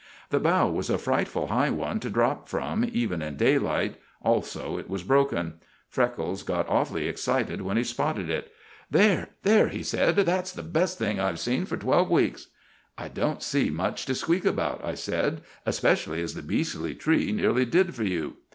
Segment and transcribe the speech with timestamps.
[0.31, 4.89] The bough was a frightful high one to drop from even in daylight, also it
[4.89, 5.59] was broken.
[5.89, 8.51] Freckles got awfully excited when he spotted it.
[8.89, 9.27] "There!
[9.43, 12.47] there!" he said, "that's the best thing I've seen for twelve weeks!"
[12.97, 17.65] "I don't see much to squeak about," I said, "especially as the beastly tree nearly
[17.65, 18.37] did for you."